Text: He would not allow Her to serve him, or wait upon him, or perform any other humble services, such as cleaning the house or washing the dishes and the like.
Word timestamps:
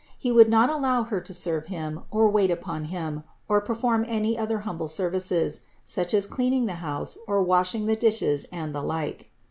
He 0.17 0.31
would 0.31 0.49
not 0.49 0.71
allow 0.71 1.03
Her 1.03 1.21
to 1.21 1.31
serve 1.31 1.67
him, 1.67 1.99
or 2.09 2.27
wait 2.27 2.49
upon 2.49 2.85
him, 2.85 3.21
or 3.47 3.61
perform 3.61 4.03
any 4.07 4.35
other 4.35 4.61
humble 4.65 4.87
services, 4.87 5.61
such 5.85 6.11
as 6.15 6.25
cleaning 6.25 6.65
the 6.65 6.73
house 6.81 7.19
or 7.27 7.43
washing 7.43 7.85
the 7.85 7.95
dishes 7.95 8.47
and 8.51 8.73
the 8.73 8.81
like. 8.81 9.29